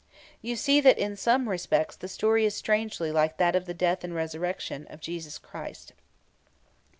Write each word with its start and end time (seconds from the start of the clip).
You 0.41 0.55
see 0.55 0.81
that 0.81 0.97
in 0.97 1.15
some 1.15 1.47
respects 1.47 1.95
the 1.95 2.07
story 2.07 2.43
is 2.43 2.55
strangely 2.55 3.11
like 3.11 3.37
that 3.37 3.55
of 3.55 3.65
the 3.65 3.73
death 3.75 4.03
and 4.03 4.15
resurrection 4.15 4.87
of 4.89 4.99
Jesus 4.99 5.37
Christ. 5.37 5.93